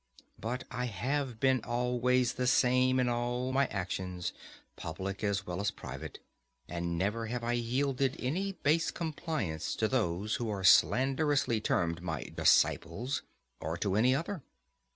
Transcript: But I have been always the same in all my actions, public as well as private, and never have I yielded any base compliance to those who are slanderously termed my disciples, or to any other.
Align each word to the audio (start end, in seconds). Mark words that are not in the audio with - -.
But 0.39 0.63
I 0.71 0.85
have 0.85 1.39
been 1.39 1.61
always 1.63 2.33
the 2.33 2.47
same 2.47 2.99
in 2.99 3.07
all 3.07 3.53
my 3.53 3.67
actions, 3.67 4.33
public 4.75 5.23
as 5.23 5.45
well 5.45 5.61
as 5.61 5.69
private, 5.69 6.17
and 6.67 6.97
never 6.97 7.27
have 7.27 7.43
I 7.43 7.51
yielded 7.53 8.15
any 8.17 8.53
base 8.53 8.89
compliance 8.89 9.75
to 9.75 9.87
those 9.87 10.37
who 10.37 10.49
are 10.49 10.63
slanderously 10.63 11.61
termed 11.61 12.01
my 12.01 12.23
disciples, 12.35 13.21
or 13.59 13.77
to 13.77 13.95
any 13.95 14.15
other. 14.15 14.41